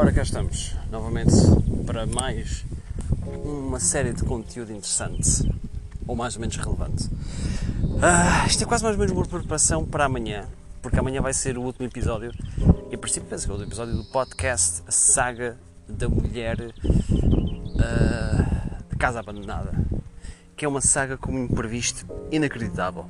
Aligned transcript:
Ora, 0.00 0.10
cá 0.12 0.22
estamos. 0.22 0.74
Novamente 0.90 1.30
para 1.86 2.06
mais 2.06 2.64
uma 3.22 3.78
série 3.78 4.14
de 4.14 4.24
conteúdo 4.24 4.72
interessante. 4.72 5.46
Ou 6.06 6.16
mais 6.16 6.36
ou 6.36 6.40
menos 6.40 6.56
relevante. 6.56 7.06
Ah, 8.00 8.46
isto 8.46 8.64
é 8.64 8.66
quase 8.66 8.82
mais 8.82 8.96
ou 8.96 8.98
menos 8.98 9.14
uma 9.14 9.26
preparação 9.26 9.84
para 9.84 10.06
amanhã, 10.06 10.48
porque 10.80 10.98
amanhã 10.98 11.20
vai 11.20 11.34
ser 11.34 11.58
o 11.58 11.60
último 11.60 11.84
episódio. 11.84 12.32
E, 12.90 12.94
a 12.94 12.98
princípio, 12.98 13.28
penso 13.28 13.44
que 13.46 13.52
é 13.52 13.54
o 13.54 13.62
episódio 13.62 13.94
do 13.94 14.04
podcast 14.04 14.82
A 14.88 14.90
Saga 14.90 15.58
da 15.86 16.08
Mulher 16.08 16.58
uh, 16.58 16.72
de 18.88 18.96
Casa 18.96 19.20
Abandonada, 19.20 19.74
que 20.56 20.64
é 20.64 20.68
uma 20.68 20.80
saga 20.80 21.18
com 21.18 21.30
um 21.30 21.44
imprevisto 21.44 22.06
inacreditável. 22.32 23.04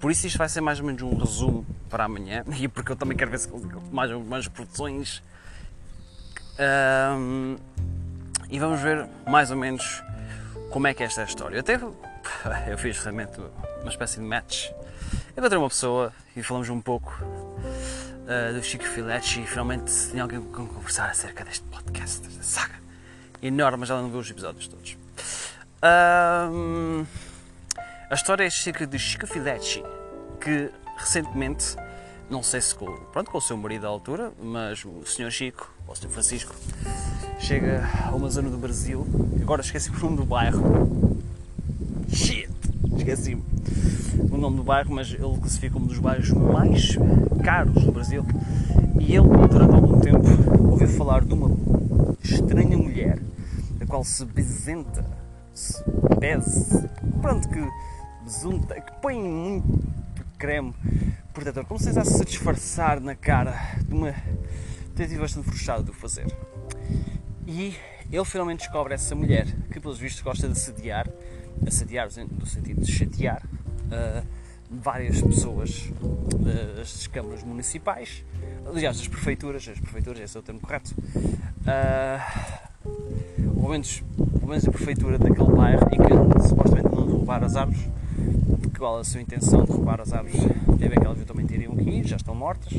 Por 0.00 0.10
isso 0.10 0.26
isto 0.26 0.38
vai 0.38 0.48
ser 0.48 0.62
mais 0.62 0.80
ou 0.80 0.86
menos 0.86 1.02
um 1.02 1.14
resumo 1.14 1.66
para 1.90 2.04
amanhã. 2.04 2.42
E 2.58 2.68
porque 2.68 2.90
eu 2.90 2.96
também 2.96 3.18
quero 3.18 3.30
ver 3.30 3.38
se 3.38 3.50
mais 3.92 4.10
algumas 4.10 4.48
produções 4.48 5.22
um, 7.18 7.56
e 8.50 8.58
vamos 8.58 8.80
ver 8.80 9.06
mais 9.26 9.50
ou 9.50 9.56
menos 9.56 10.02
como 10.70 10.86
é 10.86 10.94
que 10.94 11.02
é 11.02 11.06
esta 11.06 11.22
história. 11.24 11.56
Eu 11.56 11.60
até 11.60 11.74
eu 12.70 12.78
fiz 12.78 12.98
realmente 12.98 13.40
uma 13.80 13.90
espécie 13.90 14.20
de 14.20 14.26
match. 14.26 14.70
Encontrei 15.36 15.58
uma 15.58 15.68
pessoa 15.68 16.12
e 16.36 16.42
falamos 16.42 16.68
um 16.68 16.80
pouco 16.80 17.18
uh, 17.22 18.52
do 18.54 18.62
Chico 18.62 18.84
Filetti 18.84 19.42
e 19.42 19.46
finalmente 19.46 19.92
tinha 20.10 20.22
alguém 20.22 20.40
com 20.40 20.66
conversar 20.66 21.10
acerca 21.10 21.44
deste 21.44 21.64
podcast, 21.64 22.20
desta 22.20 22.42
saga 22.42 22.82
enorme, 23.42 23.78
mas 23.78 23.90
ela 23.90 24.00
não 24.00 24.08
viu 24.08 24.20
os 24.20 24.30
episódios 24.30 24.68
todos. 24.68 24.96
Um, 25.82 27.04
a 28.08 28.14
história 28.14 28.44
é 28.44 28.46
acerca 28.46 28.86
de 28.86 28.98
Chico 28.98 29.26
Filetti, 29.26 29.82
que 30.40 30.70
recentemente, 30.96 31.76
não 32.30 32.42
sei 32.42 32.60
se 32.60 32.74
com, 32.74 32.86
pronto, 33.12 33.30
com 33.30 33.38
o 33.38 33.40
seu 33.40 33.56
marido 33.56 33.86
à 33.86 33.88
altura, 33.88 34.32
mas 34.42 34.84
o 34.84 35.02
Sr. 35.04 35.30
Chico, 35.30 35.72
ou 35.86 35.92
o 35.92 35.96
Sr. 35.96 36.08
Francisco, 36.08 36.54
chega 37.38 37.88
a 38.06 38.14
uma 38.14 38.28
zona 38.30 38.48
do 38.48 38.58
Brasil, 38.58 39.06
agora 39.40 39.62
esqueci 39.62 39.90
o 39.90 39.98
nome 39.98 40.16
do 40.16 40.24
bairro. 40.24 41.18
Shit! 42.08 42.50
Esqueci-me 42.96 43.42
o 44.30 44.36
nome 44.36 44.56
do 44.56 44.62
bairro, 44.62 44.94
mas 44.94 45.12
ele 45.12 45.38
classifica 45.38 45.72
como 45.72 45.86
um 45.86 45.88
dos 45.88 45.98
bairros 45.98 46.30
mais 46.30 46.96
caros 47.42 47.84
do 47.84 47.92
Brasil. 47.92 48.24
E 49.00 49.16
ele, 49.16 49.28
durante 49.50 49.74
algum 49.74 50.00
tempo, 50.00 50.70
ouviu 50.70 50.88
falar 50.88 51.24
de 51.24 51.34
uma 51.34 51.56
estranha 52.22 52.76
mulher, 52.76 53.18
a 53.80 53.86
qual 53.86 54.04
se 54.04 54.24
bezenta 54.24 55.04
se 55.52 55.82
pese, 56.18 56.88
pronto, 57.20 57.48
que 57.48 57.60
besunta, 58.24 58.80
que 58.80 58.92
põe 59.00 59.20
muito 59.20 59.82
creme 60.42 60.74
protetor, 61.32 61.64
como 61.64 61.78
se 61.78 61.86
tentasse 61.86 62.18
se 62.18 62.24
disfarçar 62.24 63.00
na 63.00 63.14
cara 63.14 63.76
de 63.86 63.94
uma 63.94 64.12
tentativa 64.92 65.20
bastante 65.20 65.46
frustrada 65.46 65.84
de 65.84 65.90
o 65.90 65.94
fazer. 65.94 66.26
E 67.46 67.76
ele 68.10 68.24
finalmente 68.24 68.58
descobre 68.58 68.92
essa 68.92 69.14
mulher 69.14 69.46
que, 69.70 69.78
pelos 69.78 70.00
vistos, 70.00 70.20
gosta 70.20 70.48
de 70.48 70.54
assediar, 70.54 71.08
assediar 71.64 72.08
no 72.40 72.44
sentido 72.44 72.80
de 72.80 72.90
chatear, 72.90 73.40
uh, 73.46 74.26
várias 74.68 75.22
pessoas 75.22 75.92
das 76.74 77.06
câmaras 77.06 77.44
municipais, 77.44 78.24
aliás, 78.66 78.98
das 78.98 79.06
prefeituras, 79.06 79.68
as 79.68 79.78
prefeituras, 79.78 80.22
esse 80.22 80.36
é 80.36 80.40
o 80.40 80.42
termo 80.42 80.60
correto. 80.60 80.92
Uh, 81.60 82.82
pelo 83.54 83.68
menos, 83.68 84.02
pelo 84.16 84.48
menos 84.48 84.66
a 84.66 84.72
prefeitura 84.72 85.18
daquele 85.18 85.52
bairro 85.52 85.88
e 85.92 85.96
que 85.96 86.48
supostamente 86.48 86.88
não 86.88 87.06
derrubar 87.06 87.44
as 87.44 87.54
árvores, 87.54 87.88
qual 88.82 88.98
a 88.98 89.04
sua 89.04 89.20
intenção 89.20 89.60
de 89.60 89.70
derrubar 89.70 90.00
as 90.00 90.12
árvores 90.12 90.40
teve 90.76 90.96
aquelas 90.96 91.24
também 91.24 91.46
teriam 91.46 91.76
que 91.76 91.88
ir, 91.88 92.04
já 92.04 92.16
estão 92.16 92.34
mortas, 92.34 92.72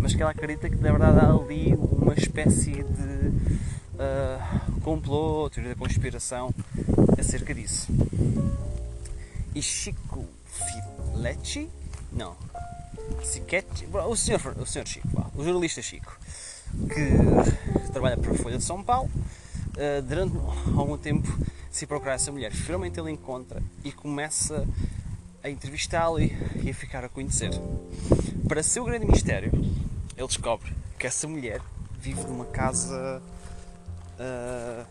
mas 0.00 0.12
que 0.12 0.20
ela 0.20 0.32
acredita 0.32 0.68
que 0.68 0.74
na 0.74 0.90
verdade 0.90 1.20
há 1.20 1.30
ali 1.30 1.76
uma 1.76 2.12
espécie 2.12 2.72
de 2.72 3.28
uh, 3.94 4.80
complô, 4.80 5.48
teoria 5.48 5.72
da 5.72 5.78
conspiração 5.78 6.52
acerca 7.16 7.54
disso. 7.54 7.86
E 9.54 9.62
Chico 9.62 10.26
Filetti, 10.44 11.70
não, 12.12 12.34
Siquetti, 13.22 13.86
o 13.92 14.16
senhor, 14.16 14.40
o 14.58 14.66
senhor 14.66 14.88
Chico, 14.88 15.30
o 15.36 15.44
jornalista 15.44 15.80
Chico, 15.80 16.18
que 16.88 17.92
trabalha 17.92 18.16
para 18.16 18.32
a 18.32 18.34
Folha 18.34 18.58
de 18.58 18.64
São 18.64 18.82
Paulo, 18.82 19.08
uh, 19.08 20.02
durante 20.02 20.36
algum 20.76 20.98
tempo 20.98 21.28
se 21.70 21.86
procurar 21.86 22.14
essa 22.14 22.32
mulher. 22.32 22.50
Finalmente 22.50 22.98
ele 22.98 23.12
encontra 23.12 23.62
e 23.84 23.92
começa 23.92 24.66
a 25.44 25.50
entrevistá-la 25.50 26.20
e, 26.20 26.36
e 26.64 26.70
a 26.70 26.74
ficar 26.74 27.04
a 27.04 27.08
conhecer. 27.08 27.50
Para 28.48 28.62
seu 28.62 28.84
grande 28.84 29.06
mistério, 29.06 29.52
ele 30.16 30.26
descobre 30.26 30.72
que 30.98 31.06
essa 31.06 31.28
mulher 31.28 31.60
vive 32.00 32.22
numa 32.22 32.46
casa 32.46 33.22
uh, 34.18 34.86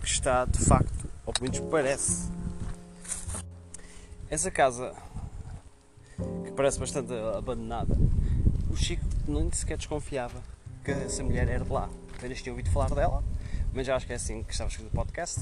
que 0.00 0.08
está 0.08 0.44
de 0.44 0.58
facto, 0.64 1.08
ou 1.24 1.32
pelo 1.32 1.50
menos 1.50 1.70
parece. 1.70 2.28
Essa 4.28 4.50
casa, 4.50 4.92
que 6.44 6.50
parece 6.52 6.80
bastante 6.80 7.12
abandonada, 7.36 7.96
o 8.68 8.76
Chico 8.76 9.04
nem 9.26 9.52
sequer 9.52 9.76
desconfiava 9.76 10.42
que 10.84 10.90
essa 10.90 11.22
mulher 11.22 11.48
era 11.48 11.64
de 11.64 11.72
lá. 11.72 11.88
Apenas 12.16 12.42
tinha 12.42 12.52
ouvido 12.52 12.70
falar 12.70 12.90
dela 12.90 13.22
mas 13.72 13.86
já 13.86 13.96
acho 13.96 14.06
que 14.06 14.12
é 14.12 14.16
assim 14.16 14.42
que 14.42 14.52
estava 14.52 14.68
escrito 14.70 14.88
o 14.88 14.90
podcast 14.90 15.40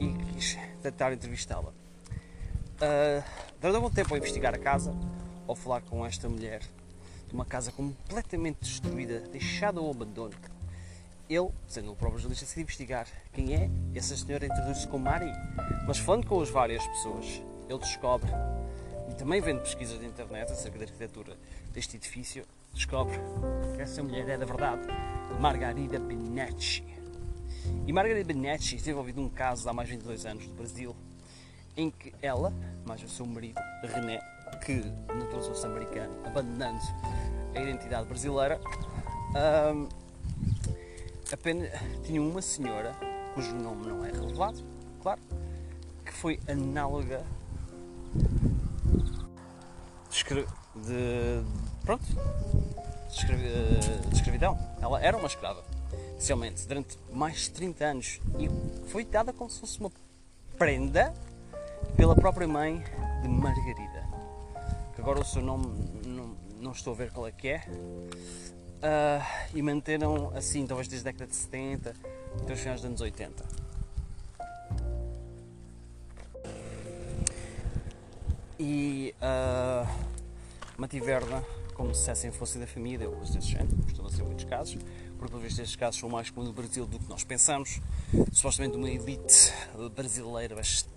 e 0.00 0.12
quis 0.32 0.58
tentar 0.82 1.12
entrevistá-la. 1.12 1.70
Uh, 1.70 3.22
durante 3.62 3.76
algum 3.76 3.90
tempo 3.90 4.12
a 4.12 4.18
investigar 4.18 4.52
a 4.52 4.58
casa, 4.58 4.92
ao 5.46 5.54
falar 5.54 5.82
com 5.82 6.04
esta 6.04 6.28
mulher 6.28 6.62
de 7.28 7.32
uma 7.32 7.44
casa 7.44 7.70
completamente 7.70 8.58
destruída, 8.60 9.20
deixada 9.30 9.78
ao 9.78 9.88
abandono, 9.88 10.34
ele, 11.30 11.48
sendo 11.68 11.92
o 11.92 11.96
próprio 11.96 12.18
jornalista, 12.18 12.44
decide 12.44 12.62
investigar 12.62 13.06
quem 13.32 13.54
é 13.54 13.70
essa 13.94 14.16
senhora 14.16 14.46
introduz-se 14.46 14.88
como 14.88 15.04
Mari. 15.04 15.30
Mas 15.86 15.98
falando 15.98 16.26
com 16.26 16.42
as 16.42 16.50
várias 16.50 16.84
pessoas, 16.88 17.40
ele 17.68 17.78
descobre, 17.78 18.28
e 19.08 19.14
também 19.14 19.40
vendo 19.40 19.60
pesquisas 19.60 20.00
na 20.00 20.08
internet 20.08 20.50
acerca 20.50 20.78
da 20.78 20.84
arquitetura 20.84 21.36
deste 21.72 21.96
edifício, 21.96 22.44
descobre 22.74 23.16
que 23.76 23.80
essa 23.80 24.02
mulher 24.02 24.28
é, 24.28 24.36
da 24.36 24.44
verdade, 24.44 24.88
Margarida 25.38 26.00
Benetti. 26.00 26.84
E 27.86 27.92
Margarida 27.92 28.26
Benetti 28.26 28.74
esteve 28.74 28.90
envolvida 28.90 29.20
num 29.20 29.30
caso 29.30 29.68
há 29.68 29.72
mais 29.72 29.88
de 29.88 29.94
22 29.94 30.26
anos 30.26 30.48
no 30.48 30.54
Brasil, 30.54 30.96
em 31.76 31.90
que 31.90 32.14
ela, 32.20 32.52
mais 32.86 33.02
o 33.02 33.08
seu 33.08 33.26
marido, 33.26 33.60
René, 33.82 34.20
que 34.64 34.84
naturalizou-se 35.14 35.64
americano, 35.64 36.14
abandonando 36.24 36.80
a 37.54 37.60
identidade 37.60 38.06
brasileira, 38.06 38.60
um, 39.74 39.88
apenas 41.32 41.70
tinha 42.04 42.20
uma 42.20 42.42
senhora, 42.42 42.94
cujo 43.34 43.54
nome 43.54 43.86
não 43.86 44.04
é 44.04 44.10
revelado, 44.10 44.62
claro, 45.02 45.20
que 46.04 46.12
foi 46.12 46.38
análoga 46.46 47.24
de, 50.10 50.24
de 50.82 51.44
pronto, 51.84 52.04
de, 52.04 54.08
de 54.08 54.16
escravidão. 54.16 54.58
Ela 54.80 55.02
era 55.02 55.16
uma 55.16 55.26
escrava 55.26 55.64
especialmente 56.22 56.64
durante 56.68 56.96
mais 57.12 57.42
de 57.42 57.50
30 57.50 57.84
anos 57.84 58.20
e 58.38 58.48
foi 58.88 59.04
dada 59.04 59.32
como 59.32 59.50
se 59.50 59.58
fosse 59.58 59.80
uma 59.80 59.90
prenda 60.56 61.12
pela 61.96 62.14
própria 62.14 62.46
mãe 62.48 62.82
de 63.22 63.28
Margarida. 63.28 64.06
Que 64.94 65.00
agora 65.00 65.20
o 65.20 65.24
seu 65.24 65.42
nome 65.42 65.66
não, 66.06 66.36
não 66.60 66.72
estou 66.72 66.92
a 66.92 66.96
ver 66.96 67.10
qual 67.10 67.26
é 67.26 67.32
que 67.32 67.48
é. 67.48 67.62
Uh, 67.68 69.22
e 69.54 69.62
manteram 69.62 70.32
assim, 70.34 70.66
talvez 70.66 70.88
desde 70.88 71.08
a 71.08 71.12
década 71.12 71.30
de 71.30 71.36
70 71.36 71.94
até 72.40 72.52
os 72.52 72.60
finais 72.60 72.80
dos 72.80 72.88
anos 72.88 73.00
80. 73.00 73.44
E 78.58 79.14
uh, 79.20 79.88
mantiveram-na 80.76 81.42
como 81.74 81.94
se 81.94 82.10
assim 82.10 82.30
fosse 82.30 82.58
da 82.58 82.66
família 82.66 83.08
ou 83.08 83.16
coisas 83.16 83.34
desse 83.34 83.48
género, 83.48 83.76
costuma 83.84 84.10
ser 84.10 84.22
muitos 84.22 84.44
casos, 84.44 84.78
porque 85.18 85.36
visto 85.38 85.60
estes 85.60 85.76
casos 85.76 86.00
são 86.00 86.08
mais 86.08 86.30
comuns 86.30 86.48
no 86.48 86.54
Brasil 86.54 86.86
do 86.86 86.98
que 86.98 87.08
nós 87.08 87.24
pensamos. 87.24 87.80
Supostamente 88.32 88.76
uma 88.76 88.90
elite 88.90 89.52
brasileira 89.94 90.54
bastante. 90.54 90.91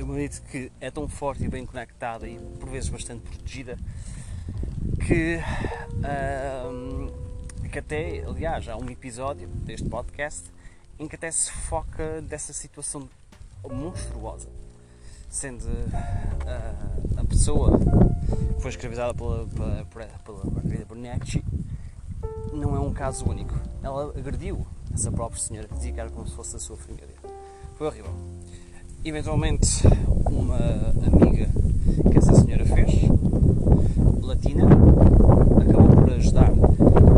Uma 0.00 0.18
elite 0.18 0.40
que 0.42 0.72
é 0.80 0.90
tão 0.90 1.08
forte 1.08 1.44
e 1.44 1.48
bem 1.48 1.66
conectada 1.66 2.28
e 2.28 2.38
por 2.38 2.68
vezes 2.70 2.88
bastante 2.88 3.22
protegida 3.22 3.76
que, 5.06 5.38
que 7.70 7.78
até, 7.78 8.24
aliás, 8.26 8.68
há 8.68 8.76
um 8.76 8.88
episódio 8.90 9.48
deste 9.48 9.88
podcast 9.88 10.44
em 10.98 11.06
que 11.06 11.16
até 11.16 11.30
se 11.30 11.50
foca 11.50 12.22
dessa 12.22 12.52
situação 12.52 13.08
monstruosa 13.68 14.48
sendo 15.28 15.64
uh, 15.64 17.20
a 17.20 17.24
pessoa 17.24 17.78
que 17.78 18.60
foi 18.60 18.70
escravizada 18.70 19.14
pela, 19.14 19.46
pela, 19.46 20.06
pela 20.24 20.44
Margarida 20.50 20.84
Brunetti 20.86 21.44
não 22.52 22.74
é 22.74 22.80
um 22.80 22.92
caso 22.92 23.28
único. 23.28 23.54
Ela 23.82 24.12
agrediu 24.16 24.66
essa 24.92 25.12
própria 25.12 25.40
senhora 25.40 25.68
que 25.68 25.74
dizia 25.74 25.92
que 25.92 26.00
era 26.00 26.10
como 26.10 26.26
se 26.26 26.34
fosse 26.34 26.56
a 26.56 26.58
sua 26.58 26.76
família 26.76 27.17
foi 27.78 27.86
horrível. 27.86 28.10
Eventualmente, 29.04 29.86
uma 30.26 30.56
amiga 31.06 31.48
que 32.10 32.18
essa 32.18 32.34
senhora 32.34 32.64
fez, 32.64 33.08
latina, 34.20 34.64
acabou 35.62 36.02
por 36.02 36.12
ajudar, 36.12 36.50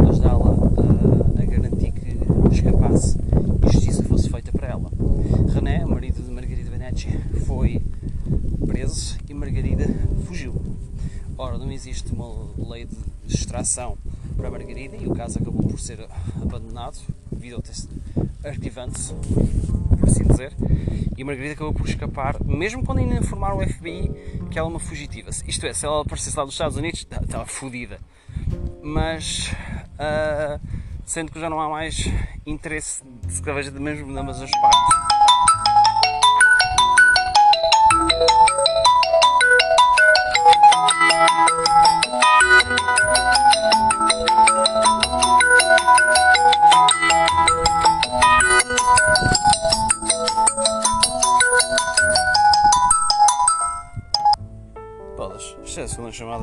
ajudá-la 0.06 0.50
a, 0.50 1.40
a, 1.40 1.44
garantir 1.46 1.92
que 1.92 2.54
escapasse 2.54 3.16
e 3.66 3.72
justiça 3.72 4.02
fosse 4.02 4.28
feita 4.28 4.52
para 4.52 4.68
ela. 4.68 4.90
René, 5.54 5.82
marido 5.86 6.22
de 6.22 6.30
Margarida 6.30 6.70
Benetti, 6.70 7.08
foi 7.46 7.80
preso 8.66 9.16
e 9.26 9.32
Margarida 9.32 9.86
fugiu. 10.26 10.54
Ora, 11.38 11.56
não 11.56 11.72
existe 11.72 12.12
uma 12.12 12.28
lei 12.68 12.84
de 12.84 13.34
extração 13.34 13.96
para 14.36 14.50
Margarida 14.50 14.94
e 14.94 15.06
o 15.06 15.14
caso 15.14 15.38
acabou 15.38 15.62
por 15.62 15.80
ser 15.80 16.06
abandonado, 16.42 16.98
devido 17.32 17.54
ao 17.54 17.62
arquivando-se 18.44 19.14
por 20.00 20.08
assim 20.08 20.24
dizer, 20.24 20.52
e 21.16 21.22
Margarida 21.22 21.52
acabou 21.52 21.74
por 21.74 21.86
escapar, 21.86 22.42
mesmo 22.44 22.84
quando 22.84 22.98
ainda 22.98 23.14
informaram 23.16 23.58
o 23.58 23.68
FBI 23.68 24.10
que 24.50 24.58
ela 24.58 24.68
é 24.68 24.70
uma 24.70 24.80
fugitiva. 24.80 25.30
Isto 25.46 25.66
é, 25.66 25.72
se 25.72 25.84
ela 25.84 26.00
aparecesse 26.00 26.36
lá 26.36 26.44
dos 26.44 26.54
Estados 26.54 26.76
Unidos, 26.76 27.00
estava 27.00 27.44
fodida. 27.44 28.00
Mas, 28.82 29.52
uh, 29.94 30.60
sendo 31.04 31.30
que 31.30 31.38
já 31.38 31.50
não 31.50 31.60
há 31.60 31.68
mais 31.68 32.08
interesse 32.46 33.02
de 33.26 33.32
se 33.32 33.42
veja 33.42 33.70
mesmo 33.72 34.12
de 34.12 34.18
ambas 34.18 34.40
as 34.40 34.50
partes, 34.50 34.89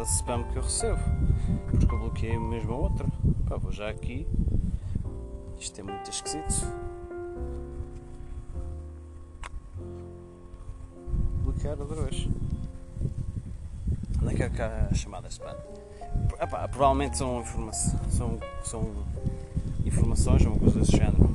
spam 0.07 0.43
que 0.43 0.57
eu 0.57 0.63
recebo. 0.63 0.99
Porque 1.69 1.85
eu 1.85 1.99
bloqueei 1.99 2.39
mesmo 2.39 2.73
a 2.73 2.77
outra. 2.77 3.05
Pá, 3.47 3.57
vou 3.57 3.71
já 3.71 3.89
aqui. 3.89 4.27
Isto 5.59 5.81
é 5.81 5.83
muito 5.83 6.09
esquisito. 6.09 6.65
Bloquear 11.43 11.79
outra 11.79 12.01
vez. 12.03 12.27
Onde 14.21 14.33
é 14.33 14.35
que 14.35 14.43
é 14.43 14.49
cá 14.49 14.87
a 14.89 14.93
chamada 14.93 15.27
spam? 15.27 15.55
Epá, 16.39 16.67
provavelmente 16.67 17.17
são, 17.17 17.41
informa 17.41 17.73
são, 17.73 18.39
são 18.63 18.89
informações, 19.85 20.45
uma 20.45 20.57
coisa 20.57 20.79
desse 20.79 20.91
género. 20.91 21.25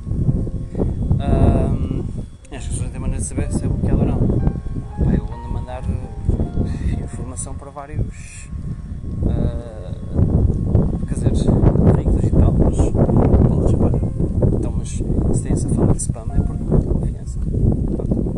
Um, 1.19 2.03
que 2.49 2.55
as 2.55 2.67
pessoas 2.67 2.89
têm 2.91 2.99
maneira 2.99 3.21
de 3.21 3.27
saber 3.27 3.51
se 3.51 3.63
é 3.63 3.67
bloqueado 3.67 3.99
ou 3.99 4.05
não. 4.05 4.17
Pá, 4.17 5.13
eu 5.15 5.25
a 5.25 5.47
mandar 5.47 5.83
informação 7.01 7.55
para 7.55 7.71
vários. 7.71 8.47
Uh, 9.23 11.05
quer 11.07 11.13
dizer, 11.15 11.31
veículos 11.95 12.23
e 12.23 12.31
tal, 12.31 12.53
mas. 12.53 12.77
Bolas, 13.49 13.71
chamar. 13.71 13.91
Então, 14.53 14.71
mas 14.71 15.01
se 15.63 15.67
essa 15.67 15.75
fama 15.75 15.93
de 15.93 16.01
spam 16.01 16.25
é 16.33 16.39
porque 16.41 16.63
não 16.63 16.79
tem 16.79 16.91
confiança. 16.91 17.39
Portanto, 17.39 18.33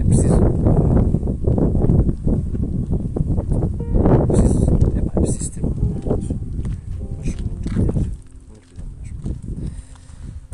é 0.00 0.04
preciso. 0.04 0.34
É 4.12 4.26
preciso. 4.26 4.64
É, 4.96 5.00
pá, 5.00 5.12
é 5.16 5.20
preciso 5.20 5.50
ter 5.52 5.62
muito. 5.62 6.38
Mas 7.18 7.34
muito 7.36 7.74
cuidado. 7.74 8.04
Muito 8.48 8.66
cuidado 8.68 8.90
mesmo. 9.00 9.16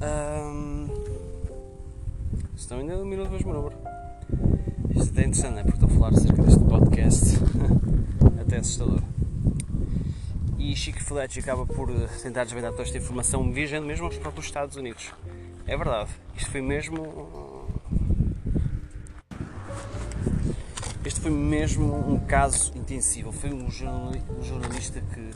Um, 0.00 0.88
estão 2.54 2.78
ainda 2.78 2.96
no 2.96 3.04
minuto 3.04 3.30
mesmo 3.30 3.52
número. 3.52 3.76
Isto 4.90 5.18
é 5.18 5.22
interessante, 5.22 5.52
não 5.52 5.58
é? 5.58 5.62
Porque 5.64 5.84
estou 5.84 5.88
a 5.88 5.92
falar 5.92 6.08
acerca 6.10 6.42
deste 6.42 6.64
podcast, 6.64 7.38
até 8.40 8.58
assustador. 8.58 9.02
E 10.58 10.76
Chico 10.76 11.02
Fletch 11.02 11.38
acaba 11.38 11.66
por 11.66 11.90
eh, 11.90 12.06
tentar 12.22 12.44
desvendar 12.44 12.70
toda 12.72 12.82
esta 12.84 12.98
informação, 12.98 13.50
viajando 13.52 13.86
mesmo 13.86 14.06
aos 14.06 14.18
próprios 14.18 14.46
Estados 14.46 14.76
Unidos. 14.76 15.12
É 15.68 15.76
verdade, 15.76 16.08
isto 16.34 16.50
foi 16.50 16.62
mesmo. 16.62 17.68
Este 21.04 21.20
foi 21.20 21.30
mesmo 21.30 21.94
um 22.10 22.18
caso 22.20 22.72
intensivo. 22.74 23.30
Foi 23.32 23.52
um 23.52 23.70
jornalista 23.70 25.02
que 25.02 25.30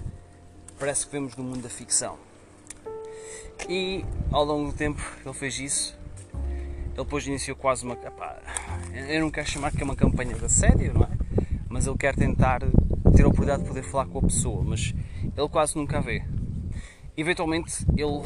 parece 0.79 1.05
que 1.05 1.12
vemos 1.12 1.37
no 1.37 1.44
mundo 1.44 1.61
da 1.61 1.69
ficção. 1.69 2.17
E 3.69 4.06
ao 4.32 4.43
longo 4.43 4.73
do 4.73 4.76
tempo 4.76 5.02
ele 5.23 5.34
fez 5.34 5.58
isso, 5.58 5.99
ele 6.32 6.96
depois 6.96 7.26
iniciou 7.26 7.55
quase 7.55 7.85
uma. 7.85 7.93
Epá, 7.93 8.40
eu 9.08 9.20
não 9.20 9.31
quero 9.31 9.46
chamar 9.46 9.70
que 9.70 9.82
é 9.82 9.85
uma 9.85 9.94
campanha 9.94 10.35
de 10.35 10.46
assédio, 10.46 10.94
não 10.94 11.02
é? 11.05 11.11
Mas 11.69 11.87
ele 11.87 11.99
quer 11.99 12.14
tentar 12.14 12.61
ter 13.14 13.25
a 13.25 13.28
oportunidade 13.28 13.64
de 13.64 13.69
poder 13.69 13.82
falar 13.82 14.06
com 14.06 14.19
a 14.19 14.23
pessoa, 14.23 14.64
mas 14.64 14.94
ele 15.37 15.49
quase 15.50 15.76
nunca 15.76 15.99
a 15.99 16.00
vê. 16.00 16.25
Eventualmente 17.19 17.85
ele, 17.94 18.23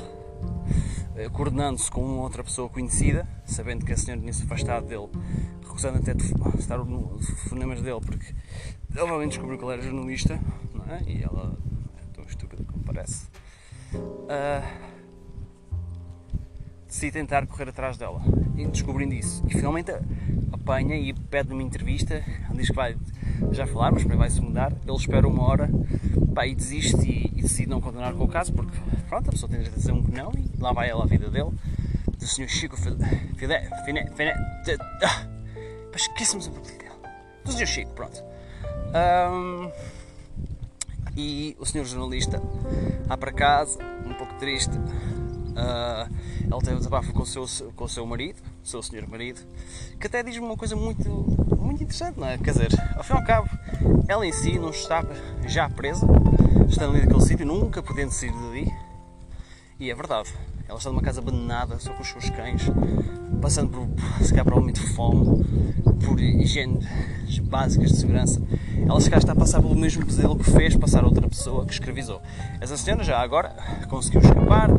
coordenando-se 1.32 1.90
com 1.90 2.04
uma 2.04 2.22
outra 2.22 2.44
pessoa 2.44 2.68
conhecida, 2.68 3.26
sabendo 3.44 3.84
que 3.84 3.92
a 3.92 3.96
senhora 3.96 4.20
tinha 4.20 4.32
se 4.32 4.42
afastado 4.42 4.86
dele, 4.86 5.08
recusando 5.62 5.98
até 5.98 6.14
de 6.14 6.24
estar 6.58 6.80
os 6.80 7.28
fonemas 7.48 7.80
dele, 7.80 8.00
porque 8.04 8.34
ele 8.90 9.04
realmente 9.06 9.30
descobriu 9.30 9.58
que 9.58 9.64
ele 9.64 9.72
era 9.72 9.82
jornalista, 9.82 10.40
é? 10.88 11.02
E 11.10 11.22
ela 11.22 11.56
é 11.98 12.14
tão 12.14 12.24
estúpida 12.24 12.64
como 12.64 12.84
parece. 12.84 13.28
Uh, 13.94 14.95
decidi 16.86 17.12
tentar 17.12 17.46
correr 17.46 17.68
atrás 17.68 17.96
dela, 17.96 18.22
e 18.56 18.66
descobrindo 18.66 19.14
isso. 19.14 19.44
E 19.48 19.52
finalmente 19.54 19.92
apanha 20.52 20.96
e 20.96 21.12
pede 21.12 21.52
uma 21.52 21.62
entrevista, 21.62 22.22
diz 22.54 22.68
que 22.68 22.74
vai 22.74 22.96
já 23.52 23.66
falar, 23.66 23.92
mas 23.92 24.04
para 24.04 24.16
vai-se 24.16 24.40
mudar. 24.40 24.72
Ele 24.86 24.96
espera 24.96 25.26
uma 25.26 25.42
hora 25.42 25.70
pá, 26.34 26.46
e 26.46 26.54
desiste 26.54 27.08
e, 27.08 27.38
e, 27.38 27.42
decide 27.42 27.68
não 27.68 27.80
continuar 27.80 28.12
com 28.14 28.24
o 28.24 28.28
caso, 28.28 28.52
porque 28.52 28.76
pronto, 29.08 29.28
a 29.28 29.32
pessoa 29.32 29.50
tem 29.50 29.62
de 29.62 29.70
dizer 29.70 29.92
um 29.92 30.02
que 30.02 30.10
não 30.10 30.32
e 30.32 30.60
lá 30.60 30.72
vai 30.72 30.88
ela 30.88 31.04
a 31.04 31.06
vida 31.06 31.30
dele. 31.30 31.50
Do 32.18 32.26
Sr. 32.26 32.48
Chico 32.48 32.76
Filé, 32.76 33.68
Finé, 33.84 34.10
Finé, 34.14 34.34
ah, 35.04 35.26
esquecemos 35.94 36.48
a 36.48 36.50
dele. 36.50 36.90
Do 37.44 37.52
Sr. 37.52 37.66
Chico, 37.66 37.92
pronto. 37.92 38.22
Um, 38.94 39.70
e 41.16 41.56
o 41.58 41.64
senhor 41.64 41.84
jornalista 41.84 42.42
vai 43.06 43.16
para 43.16 43.32
casa, 43.32 43.78
um 44.04 44.14
pouco 44.14 44.34
triste, 44.34 44.72
Uh, 45.56 46.12
ela 46.50 46.60
teve 46.60 46.76
desabafo 46.76 47.14
com 47.14 47.22
o, 47.22 47.26
seu, 47.26 47.46
com 47.72 47.84
o 47.84 47.88
seu 47.88 48.04
marido, 48.04 48.42
o 48.62 48.68
seu 48.68 48.82
senhor 48.82 49.08
marido, 49.08 49.40
que 49.98 50.06
até 50.06 50.22
diz-me 50.22 50.44
uma 50.44 50.56
coisa 50.56 50.76
muito, 50.76 51.08
muito 51.58 51.82
interessante, 51.82 52.20
não 52.20 52.28
é? 52.28 52.36
Quer 52.36 52.50
dizer, 52.50 52.68
ao 52.94 53.02
fim 53.02 53.14
e 53.14 53.16
ao 53.16 53.24
cabo, 53.24 53.48
ela 54.06 54.26
em 54.26 54.32
si 54.32 54.58
não 54.58 54.68
está 54.68 55.02
já 55.46 55.68
presa, 55.70 56.06
está 56.68 56.84
ali 56.84 57.00
naquele 57.00 57.22
sítio, 57.22 57.46
nunca 57.46 57.82
podendo 57.82 58.10
sair 58.10 58.32
dali, 58.32 58.70
e 59.80 59.90
é 59.90 59.94
verdade. 59.94 60.32
Ela 60.68 60.78
está 60.78 60.90
numa 60.90 61.00
casa 61.00 61.20
abandonada, 61.20 61.78
só 61.78 61.92
com 61.92 62.02
os 62.02 62.08
seus 62.08 62.28
cães, 62.28 62.62
passando 63.40 63.70
por, 63.70 63.88
se 64.22 64.30
calhar, 64.30 64.44
provavelmente 64.44 64.80
fome, 64.80 65.44
por 66.04 66.20
higiene 66.20 66.80
básicas 67.44 67.92
de 67.92 67.96
segurança. 67.96 68.42
Ela 68.76 69.00
se 69.00 69.08
calhar 69.08 69.20
está 69.20 69.32
a 69.32 69.36
passar 69.36 69.60
pelo 69.62 69.74
mesmo 69.74 70.04
pesadelo 70.04 70.36
que 70.36 70.50
fez 70.50 70.76
passar 70.76 71.04
outra 71.04 71.28
pessoa 71.28 71.64
que 71.64 71.72
escravizou. 71.72 72.20
Essa 72.60 72.76
senhora 72.76 73.04
já 73.04 73.20
agora 73.20 73.54
conseguiu 73.88 74.20
escapar, 74.20 74.70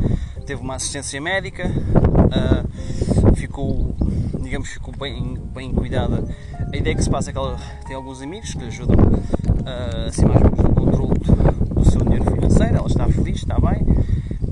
teve 0.48 0.62
uma 0.62 0.76
assistência 0.76 1.20
médica, 1.20 1.68
uh, 1.68 3.36
ficou, 3.36 3.94
digamos, 4.40 4.70
ficou 4.70 4.94
bem, 4.96 5.36
bem 5.54 5.74
cuidada. 5.74 6.24
A 6.72 6.74
ideia 6.74 6.96
que 6.96 7.04
se 7.04 7.10
passa 7.10 7.28
é 7.28 7.32
que 7.34 7.38
ela 7.38 7.58
tem 7.86 7.94
alguns 7.94 8.22
amigos 8.22 8.54
que 8.54 8.60
lhe 8.60 8.68
ajudam 8.68 8.96
uh, 8.96 10.08
assim 10.08 10.24
mais 10.24 10.40
no 10.40 10.50
controle 10.50 11.18
do, 11.18 11.84
seu 11.84 12.00
dinheiro 12.00 12.24
financeiro, 12.24 12.76
ela 12.76 12.86
está 12.86 13.06
feliz, 13.08 13.36
está 13.36 13.60
bem. 13.60 13.86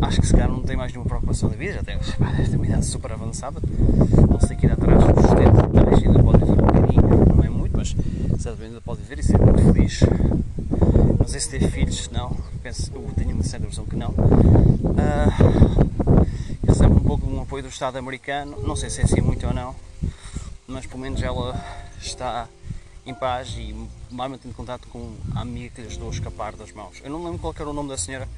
Acho 0.03 0.21
que 0.21 0.27
se 0.27 0.35
calhar 0.35 0.51
não 0.51 0.63
tem 0.63 0.77
mais 0.77 0.93
nenhuma 0.93 1.09
preocupação 1.09 1.49
da 1.49 1.57
vida, 1.57 1.73
já 1.73 1.83
tem, 1.83 1.97
tem 1.99 2.57
uma 2.57 2.67
idade 2.67 2.85
super 2.85 3.13
avançada, 3.13 3.59
não 4.31 4.39
sei 4.39 4.55
que 4.55 4.67
ir 4.67 4.73
atrás 4.73 5.03
dos 5.03 5.25
70 5.25 6.09
ainda 6.09 6.23
pode 6.23 6.45
viver 6.45 6.53
um 6.53 6.67
bocadinho, 6.67 7.35
não 7.35 7.43
é 7.43 7.49
muito, 7.49 7.75
mas 7.75 7.97
certamente 8.39 8.69
ainda 8.69 8.83
pode 8.83 9.01
viver 9.01 9.19
e 9.19 9.23
ser 9.23 9.39
muito 9.39 9.73
feliz. 9.73 10.01
Não 11.27 11.33
sei 11.33 11.41
se 11.41 11.51
ter 11.51 11.69
filhos, 11.73 12.09
não, 12.11 12.37
penso, 12.63 12.89
eu 12.95 13.13
tenho 13.17 13.35
uma 13.35 13.43
certa 13.43 13.67
versão 13.67 13.85
que 13.85 13.97
não. 13.97 14.11
Uh, 14.11 14.15
recebe 16.65 16.93
um 16.93 17.01
pouco 17.01 17.29
um 17.29 17.43
apoio 17.43 17.65
do 17.65 17.69
Estado 17.69 17.99
americano, 17.99 18.63
não 18.63 18.77
sei 18.77 18.89
se 18.91 19.01
é 19.01 19.05
assim 19.05 19.21
muito 19.21 19.45
ou 19.45 19.53
não, 19.53 19.75
mas 20.69 20.87
pelo 20.87 21.01
menos 21.01 21.21
ela 21.21 21.61
está 22.01 22.49
em 23.05 23.13
paz 23.13 23.57
e 23.59 23.75
vai 24.09 24.29
mantendo 24.29 24.55
contato 24.55 24.87
com 24.87 25.17
a 25.35 25.41
amiga 25.41 25.75
que 25.75 25.81
lhe 25.81 25.89
ajudou 25.89 26.11
a 26.11 26.13
escapar 26.13 26.55
das 26.55 26.71
mãos. 26.71 27.01
Eu 27.03 27.11
não 27.11 27.25
lembro 27.25 27.41
qual 27.41 27.53
era 27.59 27.69
o 27.69 27.73
nome 27.73 27.89
da 27.89 27.99
senhora, 27.99 28.29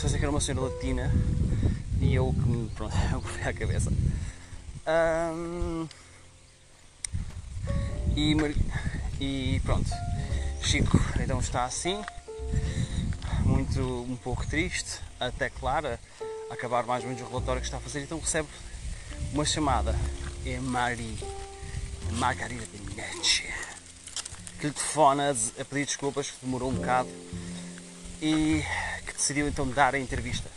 só 0.00 0.06
sei 0.06 0.16
que 0.16 0.24
era 0.24 0.30
uma 0.30 0.40
senhora 0.40 0.72
latina 0.72 1.12
e 2.00 2.14
eu 2.14 2.32
que 2.32 2.48
me, 2.48 2.68
pronto, 2.68 2.94
eu 3.12 3.20
fui 3.20 3.42
à 3.42 3.52
cabeça. 3.52 3.92
Um, 4.86 5.88
e, 8.14 8.36
e 9.18 9.60
pronto, 9.64 9.90
Chico 10.62 10.98
então 11.20 11.40
está 11.40 11.64
assim, 11.64 12.00
muito 13.44 13.80
um 13.80 14.16
pouco 14.16 14.46
triste, 14.46 15.00
até 15.18 15.50
Clara 15.50 15.98
acabar 16.50 16.84
mais 16.84 17.02
ou 17.02 17.10
menos 17.10 17.22
o 17.22 17.28
relatório 17.28 17.60
que 17.60 17.66
está 17.66 17.76
a 17.76 17.80
fazer, 17.80 18.00
então 18.02 18.18
recebe 18.18 18.48
uma 19.32 19.44
chamada. 19.44 19.94
É 20.46 20.58
Mari, 20.58 21.18
Margarida 22.12 22.64
Pinetti, 22.66 23.44
que 24.58 24.66
lhe 24.66 24.72
telefona 24.72 25.30
a 25.30 25.64
pedir 25.64 25.86
desculpas, 25.86 26.30
que 26.30 26.44
demorou 26.44 26.70
um 26.70 26.74
bocado 26.74 27.08
e 28.22 28.62
que 29.06 29.12
decidiu 29.12 29.48
então 29.48 29.68
dar 29.68 29.94
a 29.94 29.98
entrevista, 29.98 30.48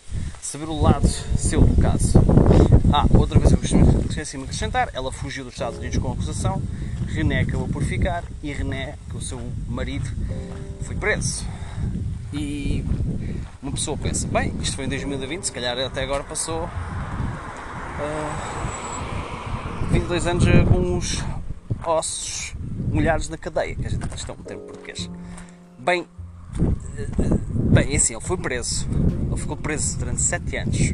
saber 0.41 0.69
o 0.69 0.81
lado 0.81 1.07
seu 1.37 1.61
do 1.61 1.81
caso. 1.81 2.19
Ah, 2.93 3.05
outra 3.17 3.39
coisa 3.39 3.57
que 3.57 3.73
eu 3.73 4.09
esqueci 4.09 4.37
de 4.37 4.43
acrescentar, 4.43 4.89
ela 4.93 5.11
fugiu 5.11 5.43
dos 5.43 5.53
Estados 5.53 5.79
Unidos 5.79 5.97
com 5.97 6.11
acusação, 6.11 6.61
René 7.11 7.41
acabou 7.41 7.67
por 7.67 7.83
ficar 7.83 8.23
e 8.41 8.53
René, 8.53 8.95
que 9.09 9.17
o 9.17 9.21
seu 9.21 9.39
marido, 9.67 10.09
foi 10.81 10.95
preso. 10.95 11.45
E 12.31 12.85
uma 13.61 13.73
pessoa 13.73 13.97
pensa, 13.97 14.25
bem, 14.27 14.53
isto 14.61 14.77
foi 14.77 14.85
em 14.85 14.89
2020, 14.89 15.43
se 15.43 15.51
calhar 15.51 15.77
até 15.77 16.03
agora 16.03 16.23
passou 16.23 16.63
uh, 16.63 16.69
22 19.91 20.25
anos 20.27 20.45
com 20.69 20.97
os 20.97 21.21
ossos 21.85 22.55
molhados 22.89 23.27
na 23.27 23.37
cadeia, 23.37 23.75
que 23.75 23.85
a 23.85 23.89
gente 23.89 24.03
é 24.03 24.31
um 24.31 24.37
termo 24.37 24.63
português. 24.63 25.09
Bem, 25.77 26.07
bem, 27.73 27.93
é 27.93 27.95
assim, 27.97 28.13
ele 28.13 28.23
foi 28.23 28.37
preso. 28.37 28.87
Ele 29.31 29.39
ficou 29.39 29.55
preso 29.55 29.97
durante 29.97 30.21
7 30.21 30.57
anos. 30.57 30.93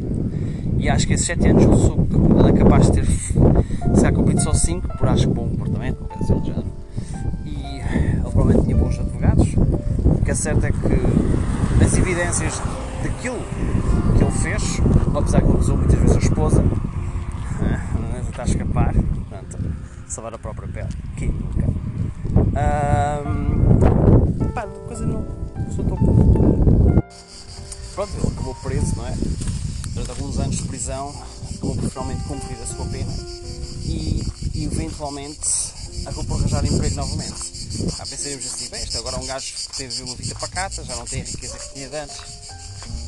E 0.78 0.88
acho 0.88 1.08
que 1.08 1.14
esses 1.14 1.26
7 1.26 1.48
anos 1.48 1.64
ele 1.64 2.50
é 2.50 2.54
capaz 2.54 2.86
de 2.86 3.02
ter 3.02 3.06
se 3.06 4.06
há 4.06 4.12
cumprido 4.12 4.42
só 4.42 4.54
5 4.54 4.96
por 4.96 5.08
acho 5.08 5.28
que 5.28 5.34
bom 5.34 5.50
comportamento, 5.50 6.00
não 6.02 6.08
quer 6.08 6.20
dizer 6.20 6.44
já. 6.46 6.64
E 7.44 7.80
ele 7.80 8.22
provavelmente 8.22 8.66
tinha 8.66 8.78
bons 8.78 9.00
advogados. 9.00 9.54
O 10.06 10.22
que 10.24 10.32
é 10.32 10.36
certo 10.36 10.66
é 10.66 10.72
que 10.72 11.84
as 11.84 11.98
evidências 11.98 12.62
daquilo 13.04 13.40
que 14.18 14.24
ele 14.24 14.32
fez, 14.32 14.82
apesar 15.16 15.42
que 15.42 15.48
ele 15.48 15.58
usou 15.58 15.78
muitas 15.78 16.00
vezes 16.00 16.16
a 16.16 16.20
esposa, 16.20 16.64
a 18.38 18.44
escapar, 18.44 18.94
portanto, 18.94 19.58
salvar 20.08 20.36
a 20.36 20.38
própria 20.38 20.68
pele. 20.68 20.90
Aqui, 21.14 21.26
nunca. 21.28 21.68
Um, 23.26 24.52
pá, 24.54 24.68
coisa 24.88 25.06
não 25.08 25.26
sou 25.72 25.84
tão. 25.86 26.57
Pronto, 27.98 28.16
ele 28.16 28.28
acabou 28.28 28.54
preso, 28.54 28.96
não 28.96 29.08
é? 29.08 29.14
Durante 29.88 30.12
alguns 30.12 30.38
anos 30.38 30.58
de 30.58 30.64
prisão, 30.68 31.10
acabou 31.50 31.76
por 31.76 31.90
finalmente 31.90 32.24
cumprir 32.26 32.56
a 32.62 32.68
sua 32.68 32.86
pena 32.86 33.12
e, 33.86 34.24
e 34.54 34.66
eventualmente 34.66 35.40
acabou 36.06 36.24
por 36.26 36.38
arranjar 36.38 36.64
emprego 36.64 36.96
novamente. 36.96 37.34
Ah, 38.00 38.06
pensaremos 38.06 38.46
assim, 38.46 38.70
bem, 38.70 38.84
este 38.84 38.98
agora 38.98 39.16
é 39.16 39.20
um 39.20 39.26
gajo 39.26 39.52
que 39.52 39.78
teve 39.78 40.04
uma 40.04 40.16
vida 40.16 40.36
pacata, 40.36 40.84
já 40.84 40.96
não 40.96 41.06
tem 41.06 41.24
a 41.24 41.26
riqueza 41.26 41.58
que 41.58 41.74
tinha 41.74 41.88
antes. 41.88 42.18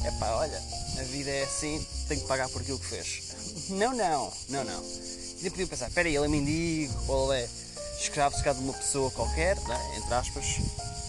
É 0.06 0.12
pá, 0.20 0.32
olha, 0.32 0.60
a 1.00 1.04
vida 1.04 1.30
é 1.30 1.44
assim, 1.44 1.86
tem 2.08 2.20
que 2.20 2.26
pagar 2.26 2.50
por 2.50 2.64
aquilo 2.64 2.80
que 2.80 2.88
fez. 2.88 3.22
Não, 3.70 3.96
não, 3.96 4.34
não, 4.50 4.64
não. 4.64 4.84
E 5.40 5.50
podia 5.52 5.68
pensar, 5.68 5.90
espera 5.90 6.10
ele 6.10 6.26
é 6.26 6.28
mendigo, 6.28 6.96
ou 7.08 7.32
ele 7.32 7.44
é 7.44 7.50
escravo 8.02 8.36
se 8.36 8.42
de 8.42 8.60
uma 8.60 8.74
pessoa 8.74 9.12
qualquer, 9.12 9.56
né? 9.68 9.98
entre 9.98 10.16
aspas. 10.16 10.46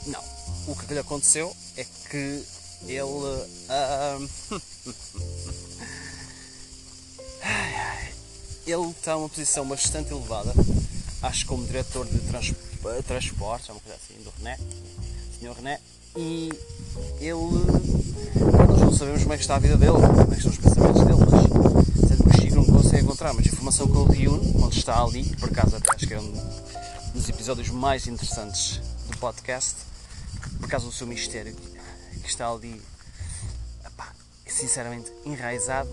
Não. 0.05 0.23
O 0.67 0.77
que 0.77 0.93
lhe 0.93 1.01
aconteceu 1.01 1.57
é 1.79 1.87
que 2.11 2.45
ele. 2.87 3.01
Uh, 3.71 5.01
ele 8.67 8.91
está 8.91 9.15
numa 9.15 9.29
posição 9.29 9.67
bastante 9.67 10.13
elevada, 10.13 10.53
acho 11.23 11.47
como 11.47 11.67
diretor 11.67 12.07
de 12.07 12.19
trans, 12.21 12.53
transportes, 13.07 13.69
é 13.69 13.73
uma 13.73 13.81
coisa 13.81 13.99
assim, 13.99 14.23
do 14.23 14.33
René, 14.39 14.59
Sr. 15.39 15.53
René, 15.57 15.81
e 16.17 16.51
ele. 17.21 17.35
Nós 18.69 18.81
não 18.81 18.93
sabemos 18.93 19.23
como 19.23 19.35
é 19.35 19.37
que 19.37 19.43
está 19.43 19.57
a 19.57 19.59
vida 19.59 19.77
dele, 19.77 19.93
como 19.93 20.33
é 20.33 20.37
que 20.37 20.49
os 20.49 20.59
pensamentos 20.59 21.03
dele, 21.03 21.19
mas 21.31 22.09
sendo 22.09 22.31
que 22.31 22.53
o 22.53 22.57
não 22.57 22.65
consegue 22.65 23.03
encontrar, 23.03 23.33
mas 23.33 23.47
a 23.47 23.49
informação 23.49 23.87
que 23.87 23.97
ele 23.97 24.19
reúne, 24.19 24.55
onde 24.63 24.79
está 24.79 25.03
ali, 25.03 25.25
por 25.37 25.49
acaso 25.49 25.77
até 25.77 25.95
acho 25.95 26.07
que 26.07 26.15
é 26.15 26.21
um 26.21 26.33
dos 27.15 27.29
episódios 27.29 27.69
mais 27.71 28.07
interessantes 28.07 28.81
do 29.09 29.17
podcast, 29.19 29.77
por 30.61 30.69
causa 30.69 30.87
do 30.87 30.93
seu 30.93 31.07
mistério 31.07 31.55
que 32.21 32.29
está 32.29 32.49
ali, 32.49 32.81
epá, 33.85 34.09
sinceramente 34.47 35.13
enraizado, 35.25 35.89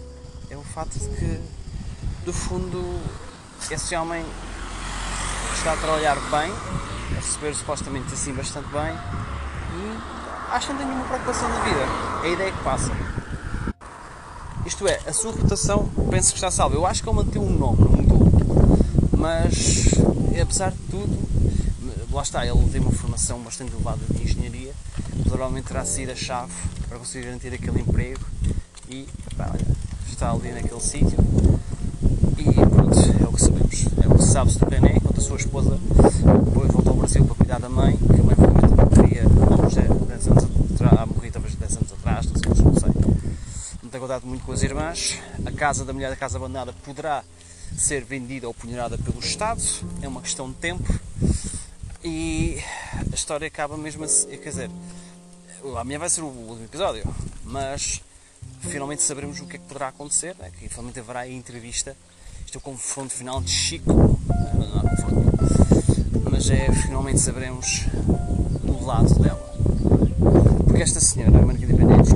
é 0.50 0.55
o 0.55 0.62
facto 0.62 0.98
de 1.00 1.10
que, 1.10 1.41
do 2.25 2.34
fundo, 2.34 3.01
esse 3.69 3.96
homem 3.96 4.25
está 5.55 5.74
a 5.74 5.77
trabalhar 5.77 6.15
bem, 6.15 6.51
a 7.12 7.15
receber 7.15 7.53
supostamente 7.55 8.13
assim 8.13 8.34
bastante 8.34 8.67
bem 8.69 8.93
e 9.75 10.53
acho 10.53 10.67
que 10.67 10.74
não 10.74 10.79
tem 10.79 10.88
nenhuma 10.88 11.07
preocupação 11.07 11.50
na 11.50 11.60
vida. 11.63 11.79
É 12.24 12.27
a 12.27 12.29
ideia 12.29 12.51
que 12.51 12.63
passa. 12.63 12.91
Isto 14.65 14.88
é, 14.88 15.00
a 15.07 15.13
sua 15.13 15.31
reputação 15.31 15.89
penso 16.10 16.31
que 16.31 16.38
está 16.38 16.51
salva. 16.51 16.75
Eu 16.75 16.86
acho 16.86 17.01
que 17.01 17.10
ele 17.10 17.15
manteve 17.15 17.39
um 17.39 17.57
nome, 17.57 17.79
não 17.79 17.91
mudou. 17.91 18.31
Mas, 19.17 19.89
apesar 20.41 20.72
de 20.72 20.77
tudo, 20.89 22.07
lá 22.12 22.22
está, 22.22 22.46
ele 22.46 22.69
tem 22.69 22.81
uma 22.81 22.91
formação 22.91 23.39
bastante 23.39 23.74
elevada 23.74 24.00
de 24.10 24.24
engenharia, 24.24 24.74
provavelmente 25.24 25.67
terá 25.67 25.86
sido 25.86 26.12
a 26.12 26.15
chave 26.15 26.53
para 26.88 26.97
conseguir 26.97 27.25
garantir 27.25 27.53
aquele 27.53 27.81
emprego 27.81 28.25
e 28.89 29.07
pá, 29.36 29.53
está 30.07 30.31
ali 30.31 30.51
naquele 30.51 30.81
sítio 30.81 31.17
e 32.38 32.53
pronto, 32.53 33.00
é 33.21 33.27
o 33.27 33.33
que 33.33 33.41
sabemos. 33.41 33.86
É 34.03 34.07
o 34.07 34.17
que 34.17 34.24
sabe-se 34.24 34.59
do 34.59 34.69
René, 34.69 34.95
enquanto 34.97 35.19
a 35.19 35.21
sua 35.21 35.38
esposa 35.38 35.79
depois 36.45 36.71
voltou 36.71 36.93
ao 36.93 37.00
Brasil 37.00 37.25
para 37.25 37.36
cuidar 37.36 37.59
da 37.59 37.69
mãe, 37.69 37.97
que 37.97 38.03
a 38.03 38.24
mãe 38.24 38.36
morria 38.38 39.24
há 39.24 39.65
uns 39.65 39.75
10 39.75 40.27
anos 40.27 40.43
atrás, 40.74 41.09
morri 41.09 41.31
talvez 41.31 41.55
10 41.55 41.77
anos 41.77 41.91
atrás, 41.93 42.25
não 42.27 42.36
sei, 42.36 42.63
não 42.63 42.74
sei. 42.75 42.89
Não 43.83 43.89
tenho 43.89 44.03
contato 44.03 44.25
muito 44.27 44.43
com 44.43 44.51
as 44.51 44.63
irmãs. 44.63 45.19
A 45.45 45.51
casa 45.51 45.83
da 45.83 45.93
mulher 45.93 46.09
da 46.09 46.15
casa 46.15 46.38
abandonada 46.38 46.74
poderá 46.83 47.24
ser 47.75 48.03
vendida 48.03 48.47
ou 48.47 48.53
punharada 48.53 48.97
pelo 48.97 49.19
Estado, 49.19 49.62
é 50.01 50.07
uma 50.07 50.21
questão 50.21 50.50
de 50.50 50.55
tempo. 50.55 50.93
E 52.03 52.59
a 53.12 53.15
história 53.15 53.47
acaba 53.47 53.75
mesmo 53.77 54.03
assim, 54.03 54.27
quer 54.38 54.50
dizer, 54.50 54.71
amanhã 55.75 56.00
vai 56.00 56.09
ser 56.09 56.21
o 56.21 56.27
último 56.27 56.65
episódio, 56.65 57.03
mas 57.43 58.01
finalmente 58.62 59.01
saberemos 59.01 59.39
o 59.39 59.45
que 59.45 59.55
é 59.55 59.59
que 59.59 59.65
poderá 59.65 59.88
acontecer, 59.89 60.36
né? 60.39 60.51
que 60.57 60.69
finalmente 60.69 61.00
haverá 61.00 61.21
a 61.21 61.27
entrevista. 61.27 61.95
Isto 62.45 62.55
é 62.55 62.59
o 62.59 62.62
confronto 62.62 63.13
final 63.13 63.41
de 63.41 63.50
Chico, 63.50 63.91
não, 63.93 64.79
é 64.79 64.89
confronto, 64.89 66.29
mas 66.31 66.50
é 66.50 66.71
finalmente 66.71 67.19
saberemos 67.19 67.86
do 68.63 68.86
lado 68.86 69.13
dela. 69.19 69.53
Porque 70.65 70.81
esta 70.81 71.00
senhora, 71.00 71.45
Margarida 71.45 71.74
Benedito, 71.74 72.06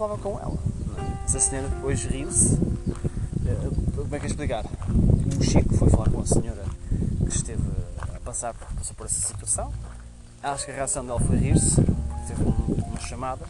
falava 0.00 0.16
com 0.22 0.38
ela. 0.40 0.58
Essa 1.26 1.38
senhora 1.38 1.68
depois 1.68 2.02
riu-se. 2.04 2.54
Eh, 3.46 3.70
como 3.94 4.16
é 4.16 4.18
que 4.18 4.24
é 4.24 4.28
explicar? 4.30 4.64
O 5.38 5.44
Chico 5.44 5.74
foi 5.74 5.90
falar 5.90 6.08
com 6.08 6.22
a 6.22 6.26
senhora 6.26 6.64
que 7.28 7.36
esteve 7.36 7.62
a 7.98 8.18
passar 8.20 8.54
passou 8.54 8.96
por 8.96 9.04
essa 9.04 9.20
situação. 9.20 9.70
Acho 10.42 10.64
que 10.64 10.70
a 10.70 10.74
reação 10.74 11.04
dela 11.04 11.20
foi 11.20 11.36
rir-se, 11.36 11.82
teve 12.26 12.42
uma 12.42 12.98
chamada. 13.00 13.44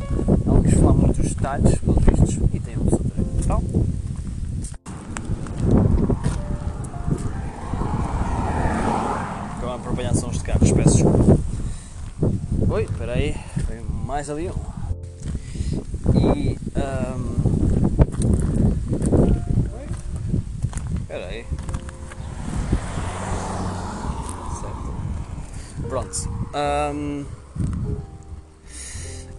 Ela 0.45 0.61
quis 0.61 0.75
falar 0.75 0.93
muitos 0.93 1.29
detalhes, 1.29 1.79
pelos 1.79 2.05
vistos, 2.05 2.35
e 2.53 2.59
tem 2.59 2.77
um 2.77 2.83
direito. 2.83 3.15
Então, 3.39 3.63
por 9.61 9.93
apanhar 9.93 10.17
sons 10.17 10.39
de 10.39 10.43
carros, 10.43 10.73
peço 10.73 10.97
desculpa. 10.97 11.39
Oi, 12.71 12.83
espera 12.83 13.13
aí, 13.13 13.37
mais 14.05 14.29
ali 14.29 14.49
um. 14.49 14.81
E. 16.15 16.59
Um... 16.77 17.41
Espera 21.03 21.27
aí. 21.27 21.45
Certo. 24.61 24.95
Pronto. 25.91 26.29
Um... 26.55 27.27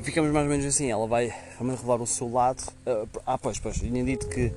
Ficamos 0.04 0.34
mais 0.34 0.46
ou 0.46 0.52
menos 0.52 0.66
assim, 0.66 0.92
ela 0.92 1.08
vai 1.08 1.34
realmente 1.54 1.78
revelar 1.78 2.02
o 2.02 2.06
seu 2.06 2.30
lado. 2.30 2.62
Ah, 3.26 3.38
pois, 3.38 3.58
pois, 3.58 3.78
tinha 3.78 4.04
dito 4.04 4.28
que 4.28 4.52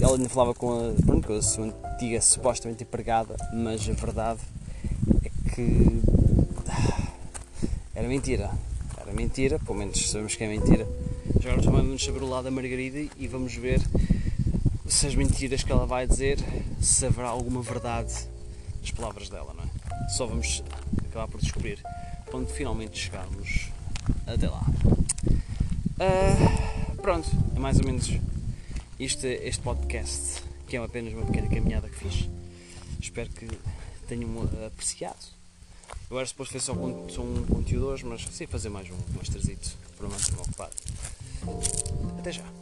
ela 0.00 0.16
ainda 0.16 0.28
falava 0.28 0.52
com 0.54 0.72
a, 0.72 0.92
pronto, 1.06 1.28
com 1.28 1.34
a 1.34 1.40
sua 1.40 1.66
antiga 1.66 2.20
supostamente 2.20 2.82
empregada, 2.82 3.36
mas 3.52 3.88
a 3.88 3.92
verdade 3.92 4.40
é 5.22 5.30
que 5.54 6.02
era 7.94 8.08
mentira. 8.08 8.50
Era 9.00 9.12
mentira, 9.12 9.60
pelo 9.60 9.78
menos 9.78 10.10
sabemos 10.10 10.34
que 10.34 10.42
é 10.42 10.48
mentira. 10.48 10.84
Agora 11.36 11.62
também 11.62 11.82
vamos 11.82 12.04
saber 12.04 12.24
o 12.24 12.28
lado 12.28 12.44
da 12.44 12.50
Margarida 12.50 13.08
e 13.16 13.28
vamos 13.28 13.54
ver 13.54 13.80
se 14.88 15.06
as 15.06 15.14
mentiras 15.14 15.62
que 15.62 15.70
ela 15.70 15.86
vai 15.86 16.08
dizer, 16.08 16.38
se 16.80 17.06
haverá 17.06 17.28
alguma 17.28 17.62
verdade 17.62 18.12
nas 18.80 18.90
palavras 18.90 19.28
dela, 19.28 19.54
não 19.54 19.62
é? 19.62 20.08
Só 20.08 20.26
vamos 20.26 20.64
acabar 21.10 21.28
por 21.28 21.40
descobrir 21.40 21.82
quando 22.30 22.48
finalmente 22.48 22.98
chegarmos 22.98 23.68
até 24.26 24.48
lá. 24.48 24.64
Uh, 26.00 26.96
pronto, 27.02 27.28
é 27.54 27.58
mais 27.58 27.78
ou 27.78 27.84
menos 27.84 28.08
este, 28.98 29.26
este 29.26 29.60
podcast, 29.60 30.42
que 30.66 30.76
é 30.76 30.80
apenas 30.80 31.12
uma 31.12 31.26
pequena 31.26 31.48
caminhada 31.48 31.88
que 31.88 31.96
fiz. 31.96 32.28
Espero 33.00 33.28
que 33.30 33.46
tenham 34.08 34.30
apreciado. 34.66 35.40
Agora 36.08 36.26
depois 36.26 36.48
foi 36.48 36.60
só, 36.60 36.74
só 37.08 37.22
um 37.22 37.44
conteúdo 37.46 37.86
hoje, 37.86 38.04
mas 38.04 38.22
sei 38.32 38.46
fazer 38.46 38.68
mais 38.68 38.88
um, 38.90 38.94
um 38.94 39.22
extrazito 39.22 39.70
para 39.96 40.08
manter-me 40.08 40.40
ocupado. 40.40 40.76
Até 42.18 42.32
já! 42.32 42.59